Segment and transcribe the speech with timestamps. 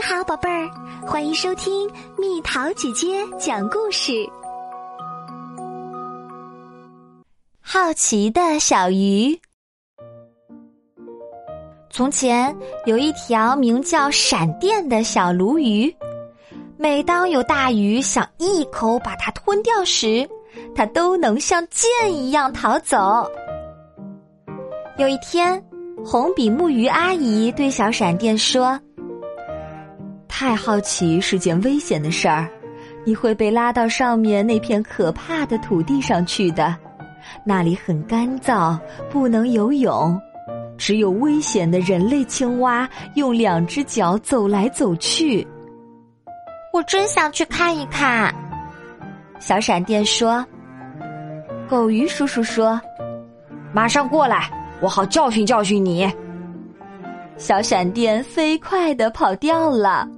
[0.00, 0.70] 你好，宝贝儿，
[1.06, 4.26] 欢迎收听蜜桃姐姐讲故事。
[7.60, 9.38] 好奇的小鱼。
[11.90, 15.94] 从前有一条名叫闪电的小鲈鱼，
[16.78, 20.26] 每当有大鱼想一口把它吞掉时，
[20.74, 23.30] 它都能像箭一样逃走。
[24.96, 25.62] 有一天，
[26.02, 28.80] 红比目鱼阿姨对小闪电说。
[30.40, 32.48] 太好奇是件危险的事儿，
[33.04, 36.74] 你会被拉到上面那片可怕的土地上去的，
[37.44, 38.78] 那里很干燥，
[39.10, 40.18] 不能游泳，
[40.78, 45.46] 只有危险的人类青蛙用两只脚走来走去。
[46.72, 48.34] 我真想去看一看。
[49.40, 50.42] 小闪电说
[51.68, 52.80] ：“狗鱼叔叔说，
[53.74, 56.10] 马上过来，我好教训教训你。”
[57.36, 60.08] 小闪电飞快的跑掉了。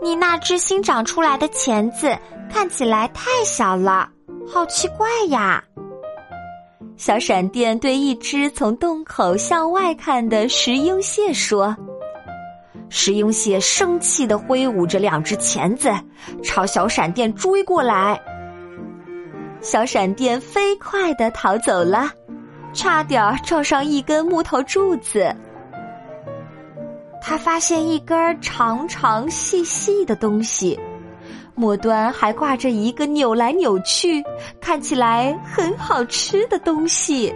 [0.00, 2.16] 你那只新长出来的钳子
[2.50, 4.08] 看起来太小了，
[4.46, 5.62] 好奇怪呀！
[6.96, 11.76] 小闪电对一只从洞口向外看的石英蟹说
[12.90, 15.92] ：“石英蟹生气的挥舞着两只钳子，
[16.42, 18.20] 朝小闪电追过来。
[19.60, 22.10] 小闪电飞快的逃走了，
[22.72, 25.34] 差点撞上一根木头柱子。”
[27.20, 30.78] 他发现一根长长细细的东西，
[31.54, 34.22] 末端还挂着一个扭来扭去、
[34.60, 37.34] 看起来很好吃的东西。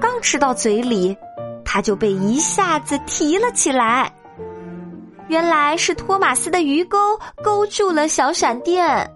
[0.00, 1.16] 刚吃到嘴里，
[1.64, 4.12] 他就被一下子提了起来。
[5.28, 6.98] 原来是托马斯的鱼钩
[7.42, 9.10] 勾住了小闪电。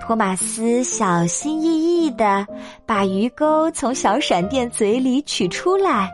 [0.00, 2.44] 托马斯小心翼翼的
[2.84, 6.10] 把鱼钩从小闪电嘴里取出来。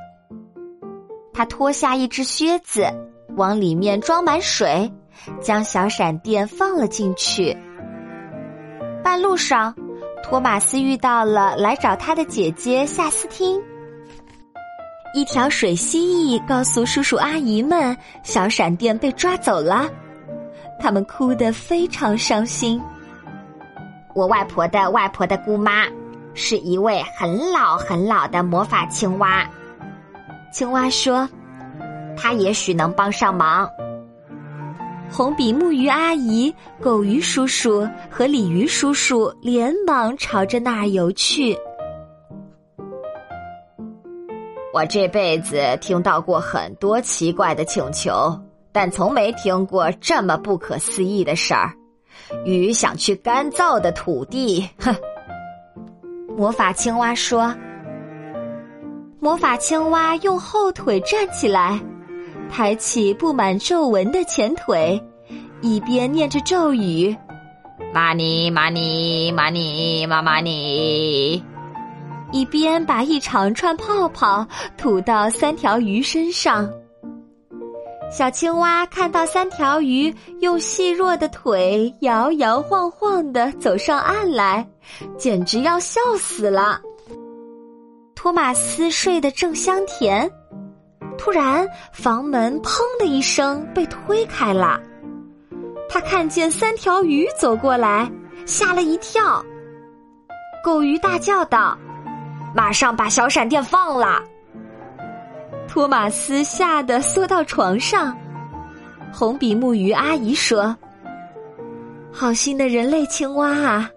[1.39, 2.93] 他脱下一只靴子，
[3.37, 4.93] 往里面装满水，
[5.41, 7.57] 将小闪电放了进去。
[9.05, 9.73] 半路上，
[10.21, 13.57] 托马斯遇到了来找他的姐姐夏斯汀。
[15.15, 19.89] 一条水蜥蜴告诉叔叔阿姨们，小闪电被抓走了，
[20.81, 22.83] 他们哭得非常伤心。
[24.13, 25.85] 我外婆的外婆的姑妈，
[26.35, 29.49] 是一位很老很老的魔法青蛙。
[30.53, 31.29] 青蛙说
[32.17, 33.69] ：“他也许能帮上忙。”
[35.11, 41.57] 红比目鱼阿姨、狗鱼叔叔和鲤鱼叔叔连忙朝着那儿游去。
[44.75, 48.39] 我这辈子听到过很多奇怪的请求，
[48.71, 51.73] 但从没听过这么不可思议的事儿。
[52.45, 54.95] 鱼想去干燥的土地，哼！
[56.37, 57.55] 魔法青蛙说。
[59.21, 61.79] 魔法青蛙用后腿站起来，
[62.49, 65.01] 抬起布满皱纹的前腿，
[65.61, 67.15] 一边念着咒语
[67.93, 71.43] ：“玛尼玛尼玛尼玛玛尼”，
[72.31, 74.47] 一边把一长串泡泡
[74.77, 76.71] 吐到三条鱼身上。
[78.11, 84.67] 小青蛙看到三条鱼用细弱的腿摇摇晃晃的走上岸来，
[85.19, 86.81] 简直要笑死了。
[88.21, 90.29] 托马斯睡得正香甜，
[91.17, 94.81] 突然房门“砰”的一声被推开了，
[95.89, 98.11] 他看见三条鱼走过来，
[98.45, 99.41] 吓了一跳。
[100.65, 101.79] 狗鱼大叫道
[102.53, 104.21] ：“马上把小闪电放了！”
[105.69, 108.19] 托马斯吓得缩到床上。
[109.13, 110.77] 红比目鱼阿姨说
[112.11, 113.89] ：“好心的人类青蛙啊，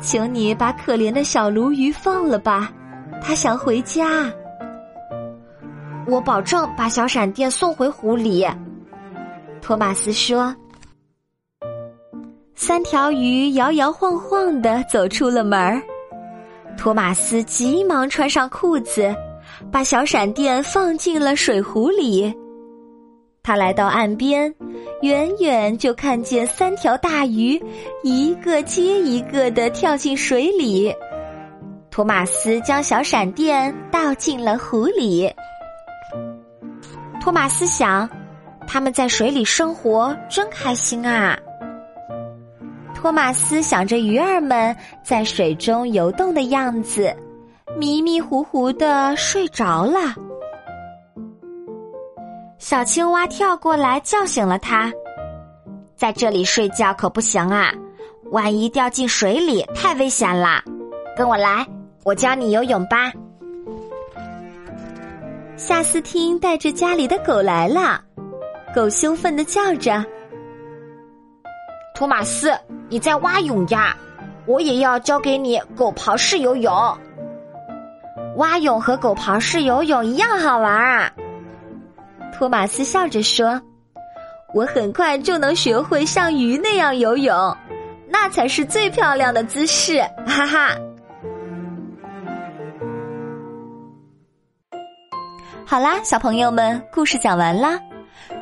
[0.00, 2.72] 请你把可怜的小鲈鱼放了吧。”
[3.22, 4.32] 他想回家，
[6.06, 8.46] 我保证把小闪电送回湖里。
[9.60, 10.54] 托马斯说。
[12.54, 15.82] 三条鱼摇摇晃晃的走出了门儿，
[16.76, 19.14] 托马斯急忙穿上裤子，
[19.70, 22.34] 把小闪电放进了水壶里。
[23.42, 24.52] 他来到岸边，
[25.02, 27.62] 远远就看见三条大鱼
[28.02, 30.92] 一个接一个的跳进水里。
[31.96, 35.32] 托马斯将小闪电倒进了湖里。
[37.22, 38.06] 托马斯想，
[38.68, 41.38] 他们在水里生活真开心啊。
[42.94, 47.16] 托马斯想着鱼儿们在水中游动的样子，
[47.78, 50.14] 迷迷糊糊的睡着了。
[52.58, 54.92] 小青蛙跳过来叫醒了他，
[55.94, 57.72] 在这里睡觉可不行啊，
[58.32, 60.62] 万一掉进水里太危险了。
[61.16, 61.66] 跟我来。
[62.06, 63.12] 我教你游泳吧。
[65.56, 68.00] 夏斯汀带着家里的狗来了，
[68.72, 70.04] 狗兴奋的叫着
[71.96, 72.56] ：“托马斯，
[72.88, 73.96] 你在蛙泳呀？
[74.46, 76.72] 我也要教给你狗刨式游泳。
[78.36, 81.10] 蛙泳和狗刨式游泳一样好玩啊！”
[82.32, 83.60] 托马斯笑着说
[84.54, 87.56] ：“我很快就能学会像鱼那样游泳，
[88.08, 90.76] 那才是最漂亮的姿势！”哈哈。
[95.68, 97.76] 好啦，小朋友们，故事讲完啦。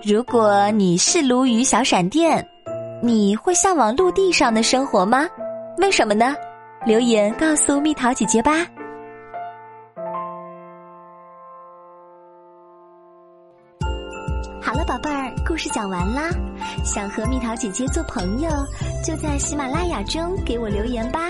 [0.03, 2.47] 如果你是鲈鱼小闪电，
[3.03, 5.26] 你会向往陆地上的生活吗？
[5.79, 6.37] 为什么呢？
[6.85, 8.67] 留言告诉蜜桃姐姐吧。
[14.61, 16.29] 好了，宝贝儿，故事讲完啦。
[16.85, 18.50] 想和蜜桃姐姐做朋友，
[19.03, 21.21] 就在喜马拉雅中给我留言吧。